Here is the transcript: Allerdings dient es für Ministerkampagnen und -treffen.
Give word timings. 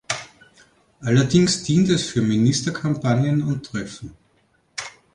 Allerdings 1.01 1.61
dient 1.61 1.89
es 1.89 2.07
für 2.07 2.23
Ministerkampagnen 2.23 3.43
und 3.43 3.67
-treffen. 3.69 4.13